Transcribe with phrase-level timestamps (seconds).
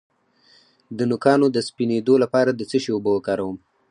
[0.97, 3.57] د نوکانو د سپینیدو لپاره د څه شي اوبه وکاروم؟